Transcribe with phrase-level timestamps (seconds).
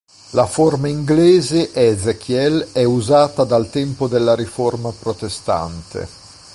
[0.31, 6.09] La forma inglese "Ezekiel" è usata dal tempo della Riforma Protestante.